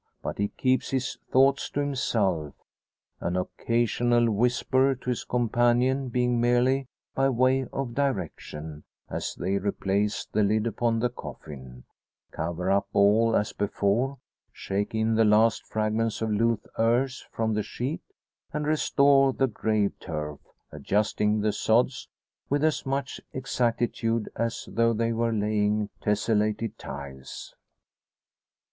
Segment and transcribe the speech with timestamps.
[0.23, 2.55] But he keeps his thoughts to himself,
[3.19, 10.25] an occasional whisper to his companion being merely by way of direction, as they replace
[10.25, 11.83] the lid upon the coffin,
[12.31, 14.17] cover all up as before,
[14.51, 18.01] shake in the last fragments of loose earth from the sheet,
[18.51, 20.39] and restore the grave turf
[20.71, 22.09] adjusting the sods
[22.49, 27.53] with as much exactitude, as though they were laying tesselated tiles!